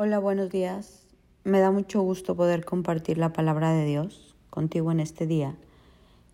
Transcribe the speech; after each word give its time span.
Hola, 0.00 0.20
buenos 0.20 0.48
días. 0.48 1.02
Me 1.42 1.58
da 1.58 1.72
mucho 1.72 2.00
gusto 2.02 2.36
poder 2.36 2.64
compartir 2.64 3.18
la 3.18 3.32
palabra 3.32 3.72
de 3.72 3.84
Dios 3.84 4.36
contigo 4.48 4.92
en 4.92 5.00
este 5.00 5.26
día. 5.26 5.56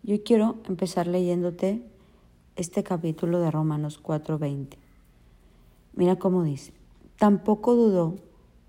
Yo 0.03 0.21
quiero 0.23 0.57
empezar 0.67 1.07
leyéndote 1.07 1.81
este 2.57 2.83
capítulo 2.83 3.39
de 3.39 3.49
Romanos 3.49 3.97
4:20. 3.99 4.77
Mira 5.93 6.17
cómo 6.17 6.43
dice, 6.43 6.73
tampoco 7.17 7.73
dudó 7.73 8.17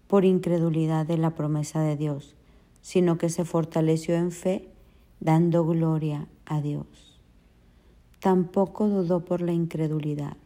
por 0.07 0.25
incredulidad 0.25 1.05
de 1.05 1.19
la 1.19 1.35
promesa 1.35 1.83
de 1.83 1.97
Dios, 1.97 2.35
sino 2.81 3.19
que 3.19 3.29
se 3.29 3.45
fortaleció 3.45 4.15
en 4.15 4.33
fe, 4.33 4.71
dando 5.21 5.67
gloria 5.67 6.27
a 6.47 6.63
Dios. 6.63 7.21
Tampoco 8.19 8.89
dudó 8.89 9.27
por 9.27 9.43
la 9.43 9.53
incredulidad. 9.53 10.39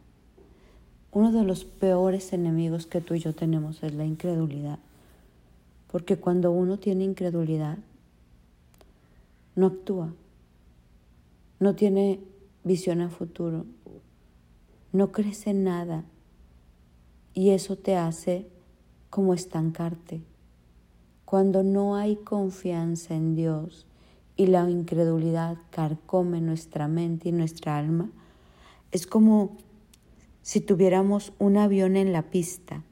Uno 1.13 1.31
de 1.31 1.43
los 1.43 1.65
peores 1.65 2.31
enemigos 2.31 2.87
que 2.87 3.01
tú 3.01 3.15
y 3.15 3.19
yo 3.19 3.33
tenemos 3.33 3.83
es 3.83 3.93
la 3.93 4.05
incredulidad. 4.05 4.79
Porque 5.91 6.15
cuando 6.15 6.51
uno 6.51 6.79
tiene 6.79 7.03
incredulidad, 7.03 7.77
no 9.55 9.67
actúa, 9.67 10.13
no 11.59 11.75
tiene 11.75 12.21
visión 12.63 13.01
a 13.01 13.09
futuro, 13.09 13.65
no 14.93 15.11
crece 15.11 15.53
nada 15.53 16.05
y 17.33 17.49
eso 17.49 17.75
te 17.75 17.95
hace 17.97 18.47
como 19.09 19.33
estancarte. 19.33 20.21
Cuando 21.25 21.63
no 21.63 21.95
hay 21.95 22.15
confianza 22.15 23.15
en 23.15 23.35
Dios 23.35 23.85
y 24.37 24.47
la 24.47 24.69
incredulidad 24.69 25.57
carcome 25.69 26.39
nuestra 26.39 26.87
mente 26.87 27.29
y 27.29 27.31
nuestra 27.33 27.77
alma, 27.77 28.09
es 28.91 29.05
como 29.07 29.57
si 30.41 30.59
tuviéramos 30.59 31.33
un 31.39 31.57
avión 31.57 31.95
en 31.95 32.13
la 32.13 32.23
pista 32.23 32.83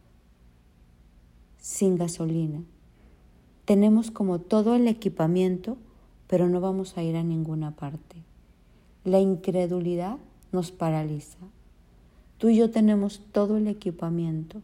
sin 1.57 1.95
gasolina. 1.95 2.63
Tenemos 3.65 4.11
como 4.11 4.39
todo 4.39 4.75
el 4.75 4.87
equipamiento, 4.87 5.77
pero 6.27 6.47
no 6.47 6.61
vamos 6.61 6.97
a 6.97 7.03
ir 7.03 7.15
a 7.15 7.23
ninguna 7.23 7.75
parte. 7.75 8.17
La 9.03 9.19
incredulidad 9.19 10.17
nos 10.51 10.71
paraliza. 10.71 11.37
Tú 12.37 12.49
y 12.49 12.57
yo 12.57 12.71
tenemos 12.71 13.21
todo 13.31 13.57
el 13.57 13.67
equipamiento, 13.67 14.61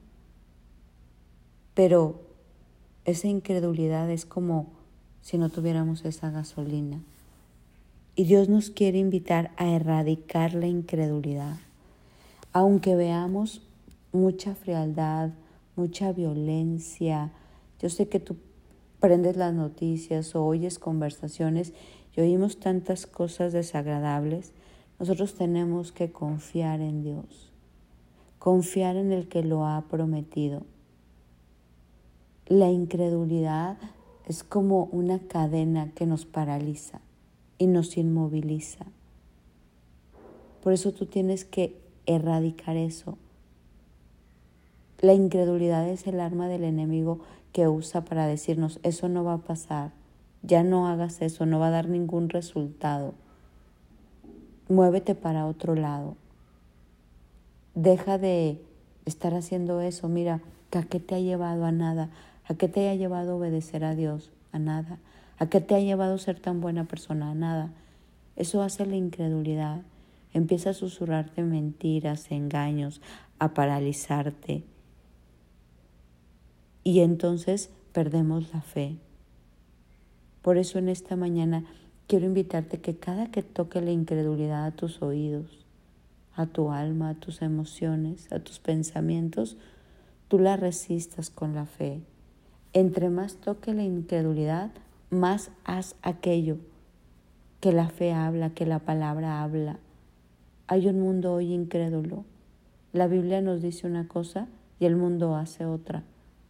pero 1.73 2.21
esa 3.03 3.27
incredulidad 3.27 4.09
es 4.09 4.25
como 4.25 4.67
si 5.21 5.37
no 5.37 5.49
tuviéramos 5.49 6.05
esa 6.05 6.31
gasolina. 6.31 7.01
Y 8.15 8.23
Dios 8.23 8.47
nos 8.47 8.69
quiere 8.69 8.97
invitar 8.97 9.51
a 9.57 9.67
erradicar 9.67 10.53
la 10.53 10.67
incredulidad 10.67 11.57
aunque 12.55 12.95
veamos 12.95 13.61
mucha 14.13 14.55
frialdad, 14.55 15.31
mucha 15.75 16.13
violencia, 16.13 17.33
yo 17.81 17.89
sé 17.89 18.07
que 18.07 18.21
tú 18.21 18.37
prendes 19.01 19.35
las 19.35 19.53
noticias 19.53 20.33
o 20.35 20.45
oyes 20.45 20.79
conversaciones 20.79 21.73
y 22.15 22.21
oímos 22.21 22.57
tantas 22.57 23.07
cosas 23.07 23.51
desagradables, 23.51 24.53
nosotros 24.99 25.33
tenemos 25.33 25.91
que 25.91 26.13
confiar 26.13 26.79
en 26.79 27.03
Dios, 27.03 27.51
confiar 28.39 28.95
en 28.95 29.11
el 29.11 29.27
que 29.27 29.43
lo 29.43 29.65
ha 29.65 29.89
prometido. 29.89 30.65
La 32.47 32.71
incredulidad 32.71 33.77
es 34.27 34.45
como 34.45 34.85
una 34.93 35.19
cadena 35.19 35.91
que 35.93 36.05
nos 36.05 36.25
paraliza 36.25 37.01
y 37.57 37.67
nos 37.67 37.97
inmoviliza. 37.97 38.85
Por 40.63 40.71
eso 40.71 40.93
tú 40.93 41.05
tienes 41.05 41.43
que 41.43 41.83
erradicar 42.05 42.77
eso. 42.77 43.17
La 45.01 45.13
incredulidad 45.13 45.87
es 45.87 46.07
el 46.07 46.19
arma 46.19 46.47
del 46.47 46.63
enemigo 46.63 47.19
que 47.51 47.67
usa 47.67 48.01
para 48.01 48.27
decirnos, 48.27 48.79
eso 48.83 49.07
no 49.09 49.23
va 49.23 49.33
a 49.33 49.37
pasar, 49.39 49.91
ya 50.41 50.63
no 50.63 50.87
hagas 50.87 51.21
eso, 51.21 51.45
no 51.45 51.59
va 51.59 51.67
a 51.67 51.71
dar 51.71 51.87
ningún 51.87 52.29
resultado. 52.29 53.13
Muévete 54.67 55.15
para 55.15 55.45
otro 55.45 55.75
lado. 55.75 56.15
Deja 57.75 58.17
de 58.17 58.61
estar 59.05 59.33
haciendo 59.33 59.81
eso. 59.81 60.07
Mira, 60.07 60.41
¿a 60.71 60.83
qué 60.83 60.99
te 60.99 61.15
ha 61.15 61.19
llevado 61.19 61.65
a 61.65 61.71
nada? 61.71 62.09
¿A 62.47 62.55
qué 62.55 62.67
te 62.67 62.89
ha 62.89 62.95
llevado 62.95 63.33
a 63.33 63.35
obedecer 63.35 63.83
a 63.83 63.95
Dios? 63.95 64.31
A 64.51 64.59
nada. 64.59 64.97
¿A 65.37 65.47
qué 65.47 65.61
te 65.61 65.75
ha 65.75 65.79
llevado 65.79 66.17
ser 66.17 66.39
tan 66.39 66.61
buena 66.61 66.85
persona? 66.85 67.31
A 67.31 67.35
nada. 67.35 67.71
Eso 68.35 68.61
hace 68.61 68.85
la 68.85 68.95
incredulidad 68.95 69.81
empieza 70.35 70.71
a 70.71 70.73
susurrarte 70.73 71.43
mentiras, 71.43 72.29
engaños, 72.29 73.01
a 73.39 73.53
paralizarte. 73.53 74.65
Y 76.83 76.99
entonces 76.99 77.71
perdemos 77.93 78.53
la 78.53 78.61
fe. 78.61 78.97
Por 80.41 80.57
eso 80.57 80.77
en 80.77 80.89
esta 80.89 81.15
mañana 81.15 81.63
quiero 82.05 82.25
invitarte 82.25 82.81
que 82.81 82.97
cada 82.97 83.31
que 83.31 83.43
toque 83.43 83.79
la 83.79 83.91
incredulidad 83.91 84.65
a 84.65 84.71
tus 84.71 85.01
oídos, 85.01 85.65
a 86.35 86.47
tu 86.47 86.69
alma, 86.69 87.11
a 87.11 87.15
tus 87.15 87.41
emociones, 87.41 88.29
a 88.33 88.39
tus 88.39 88.59
pensamientos, 88.59 89.55
tú 90.27 90.37
la 90.37 90.57
resistas 90.57 91.29
con 91.29 91.55
la 91.55 91.65
fe. 91.65 92.01
Entre 92.73 93.09
más 93.09 93.37
toque 93.37 93.73
la 93.73 93.83
incredulidad, 93.83 94.71
más 95.09 95.49
haz 95.63 95.95
aquello 96.01 96.57
que 97.61 97.71
la 97.71 97.87
fe 97.87 98.11
habla, 98.11 98.49
que 98.49 98.65
la 98.65 98.79
palabra 98.79 99.41
habla. 99.41 99.79
Hay 100.67 100.87
un 100.87 100.99
mundo 100.99 101.35
hoy 101.35 101.53
incrédulo. 101.53 102.25
La 102.91 103.05
Biblia 103.05 103.39
nos 103.39 103.61
dice 103.61 103.85
una 103.85 104.07
cosa 104.07 104.47
y 104.79 104.85
el 104.85 104.95
mundo 104.95 105.35
hace 105.35 105.63
otra, 105.63 106.01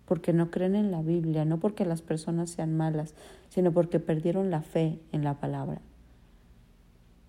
porque 0.06 0.32
no 0.32 0.52
creen 0.52 0.76
en 0.76 0.90
la 0.90 1.02
Biblia, 1.02 1.44
no 1.44 1.60
porque 1.60 1.84
las 1.84 2.02
personas 2.02 2.50
sean 2.50 2.78
malas, 2.78 3.14
sino 3.50 3.74
porque 3.74 4.00
perdieron 4.00 4.52
la 4.52 4.62
fe 4.62 5.00
en 5.12 5.26
la 5.26 5.34
palabra. 5.34 5.82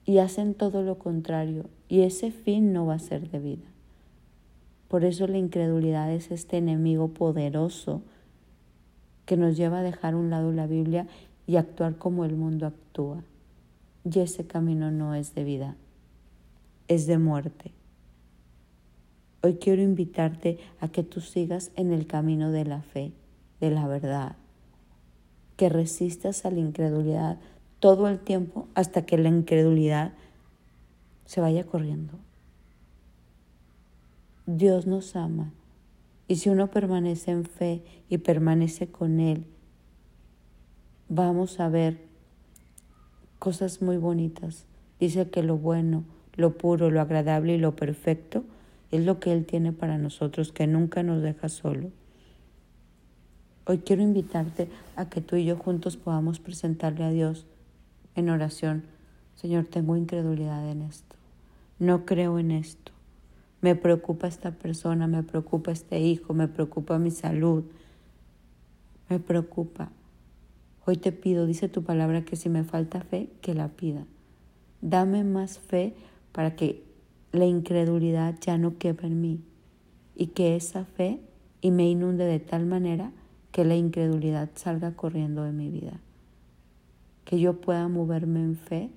Y 0.05 0.19
hacen 0.19 0.55
todo 0.55 0.85
lo 0.85 0.97
contrario, 0.97 1.65
y 1.89 2.03
ese 2.03 2.31
fin 2.31 2.73
no 2.73 2.87
va 2.87 2.95
a 2.95 3.01
ser 3.01 3.31
de 3.31 3.41
vida. 3.41 3.67
Por 4.87 5.05
eso 5.05 5.27
la 5.27 5.39
incredulidad 5.39 6.13
es 6.13 6.31
este 6.31 6.59
enemigo 6.59 7.09
poderoso 7.09 8.03
que 9.25 9.37
nos 9.37 9.57
lleva 9.57 9.81
a 9.81 9.83
dejar 9.83 10.15
a 10.15 10.19
un 10.19 10.31
lado 10.31 10.53
la 10.53 10.69
Biblia 10.69 11.09
y 11.49 11.57
actuar 11.57 11.97
como 11.97 12.25
el 12.25 12.37
mundo 12.37 12.65
actúa. 12.65 13.25
Y 14.05 14.21
ese 14.21 14.47
camino 14.47 14.93
no 14.93 15.17
es 15.17 15.35
de 15.35 15.43
vida 15.43 15.77
es 16.89 17.07
de 17.07 17.19
muerte. 17.19 17.73
Hoy 19.43 19.57
quiero 19.57 19.83
invitarte 19.83 20.59
a 20.81 20.89
que 20.89 21.03
tú 21.03 21.21
sigas 21.21 21.71
en 21.77 21.93
el 21.93 22.07
camino 22.07 22.51
de 22.51 22.65
la 22.65 22.83
fe, 22.83 23.13
de 23.61 23.71
la 23.71 23.87
verdad, 23.87 24.37
que 25.57 25.69
resistas 25.69 26.45
a 26.45 26.51
la 26.51 26.61
incredulidad 26.61 27.39
todo 27.81 28.09
el 28.09 28.19
tiempo 28.19 28.69
hasta 28.75 29.07
que 29.07 29.19
la 29.19 29.29
incredulidad 29.29 30.15
se 31.27 31.41
vaya 31.41 31.65
corriendo. 31.65 32.19
Dios 34.47 34.87
nos 34.87 35.17
ama 35.17 35.53
y 36.29 36.37
si 36.37 36.51
uno 36.51 36.71
permanece 36.71 37.31
en 37.31 37.45
fe 37.45 37.83
y 38.09 38.19
permanece 38.19 38.89
con 38.89 39.21
Él, 39.21 39.47
vamos 41.09 41.61
a 41.61 41.69
ver 41.69 42.01
cosas 43.39 43.83
muy 43.83 43.97
bonitas. 43.97 44.67
Dice 44.99 45.29
que 45.31 45.43
lo 45.43 45.57
bueno, 45.57 46.05
lo 46.37 46.57
puro, 46.57 46.91
lo 46.91 47.01
agradable 47.01 47.55
y 47.55 47.59
lo 47.59 47.77
perfecto 47.77 48.45
es 48.91 49.05
lo 49.05 49.19
que 49.19 49.33
Él 49.33 49.47
tiene 49.47 49.73
para 49.73 49.99
nosotros, 49.99 50.53
que 50.53 50.67
nunca 50.67 51.03
nos 51.03 51.23
deja 51.23 51.49
solo. 51.49 51.91
Hoy 53.67 53.79
quiero 53.79 54.03
invitarte 54.03 54.69
a 54.95 55.09
que 55.09 55.21
tú 55.21 55.37
y 55.37 55.45
yo 55.45 55.57
juntos 55.57 55.97
podamos 55.97 56.39
presentarle 56.39 57.05
a 57.05 57.11
Dios 57.11 57.47
en 58.15 58.31
oración. 58.31 58.85
Señor, 59.35 59.67
tengo 59.67 59.97
incredulidad 59.97 60.71
en 60.71 60.83
esto. 60.83 61.17
No 61.79 62.07
creo 62.07 62.39
en 62.39 62.53
esto. 62.53 62.93
Me 63.61 63.75
preocupa 63.75 64.29
esta 64.29 64.53
persona, 64.53 65.09
me 65.09 65.23
preocupa 65.25 65.73
este 65.73 65.99
hijo, 65.99 66.33
me 66.33 66.47
preocupa 66.47 66.99
mi 66.99 67.11
salud. 67.11 67.65
Me 69.09 69.19
preocupa. 69.19 69.91
Hoy 70.85 70.97
te 70.97 71.11
pido, 71.11 71.47
dice 71.47 71.69
tu 71.69 71.83
palabra, 71.83 72.25
que 72.25 72.37
si 72.37 72.49
me 72.49 72.63
falta 72.63 73.01
fe, 73.01 73.29
que 73.41 73.55
la 73.55 73.69
pida. 73.69 74.07
Dame 74.81 75.25
más 75.25 75.59
fe 75.59 75.95
para 76.37 76.55
que 76.55 76.85
la 77.33 77.47
incredulidad 77.47 78.35
ya 78.43 78.59
no 78.59 78.77
quepa 78.77 79.07
en 79.07 79.23
mí 79.23 79.41
y 80.15 80.27
que 80.27 80.55
esa 80.55 80.85
fe 80.85 81.19
y 81.63 81.71
me 81.71 81.89
inunde 81.89 82.27
de 82.27 82.41
tal 82.41 82.67
manera 82.67 83.11
que 83.53 83.65
la 83.65 83.75
incredulidad 83.75 84.51
salga 84.55 84.93
corriendo 84.93 85.45
de 85.45 85.53
mi 85.53 85.71
vida. 85.71 85.99
Que 87.25 87.41
yo 87.41 87.63
pueda 87.63 87.89
moverme 87.89 88.41
en 88.41 88.55
fe 88.55 88.91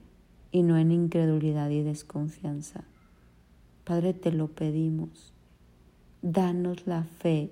y 0.51 0.63
no 0.63 0.77
en 0.77 0.91
incredulidad 0.91 1.69
y 1.69 1.81
desconfianza. 1.81 2.83
Padre, 3.85 4.13
te 4.13 4.33
lo 4.33 4.49
pedimos. 4.49 5.31
Danos 6.21 6.87
la 6.87 7.05
fe 7.05 7.51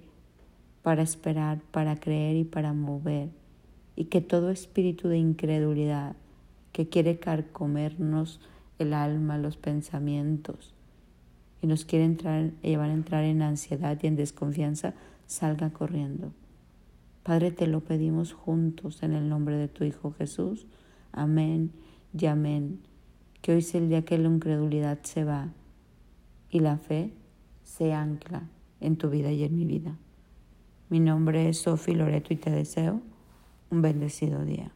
para 0.84 1.02
esperar, 1.02 1.62
para 1.72 1.98
creer 1.98 2.36
y 2.36 2.44
para 2.44 2.74
mover. 2.74 3.30
Y 3.96 4.06
que 4.06 4.20
todo 4.20 4.50
espíritu 4.50 5.08
de 5.08 5.18
incredulidad 5.18 6.18
que 6.74 6.90
quiere 6.90 7.20
carcomernos 7.20 8.42
el 8.80 8.94
alma, 8.94 9.38
los 9.38 9.58
pensamientos, 9.58 10.74
y 11.62 11.68
nos 11.68 11.86
quiere 11.86 12.06
entrar, 12.06 12.52
llevar 12.62 12.90
a 12.90 12.94
entrar 12.94 13.24
en 13.24 13.42
ansiedad 13.42 13.98
y 14.02 14.08
en 14.08 14.16
desconfianza, 14.16 14.94
salga 15.26 15.72
corriendo. 15.72 16.32
Padre, 17.24 17.52
te 17.52 17.68
lo 17.68 17.82
pedimos 17.82 18.34
juntos 18.34 19.04
en 19.04 19.14
el 19.14 19.28
nombre 19.28 19.58
de 19.58 19.68
tu 19.68 19.84
Hijo 19.84 20.14
Jesús. 20.14 20.66
Amén 21.12 21.72
y 22.18 22.26
amén. 22.28 22.80
Que 23.42 23.54
hoy 23.54 23.62
sea 23.62 23.82
el 23.82 23.90
día 23.90 24.06
que 24.06 24.18
la 24.18 24.30
incredulidad 24.30 25.00
se 25.04 25.24
va 25.24 25.50
y 26.50 26.60
la 26.60 26.78
fe 26.78 27.12
se 27.64 27.94
ancla 27.94 28.48
en 28.80 28.98
tu 28.98 29.10
vida 29.10 29.32
y 29.32 29.44
en 29.44 29.56
mi 29.56 29.66
vida. 29.66 29.98
Mi 30.90 31.02
nombre 31.02 31.50
es 31.50 31.60
Sofi 31.60 31.94
Loreto 31.94 32.34
y 32.34 32.38
te 32.38 32.50
deseo 32.50 33.02
un 33.70 33.82
bendecido 33.82 34.46
día. 34.46 34.72